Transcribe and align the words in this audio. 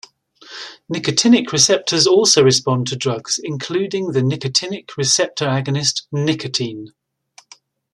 Nicotinic 0.89 1.51
receptors 1.51 2.07
also 2.07 2.41
respond 2.43 2.87
to 2.87 2.95
drugs, 2.95 3.37
including 3.37 4.13
the 4.13 4.21
nicotinic 4.23 4.97
receptor 4.97 5.45
agonist 5.45 6.07
nicotine. 6.11 6.87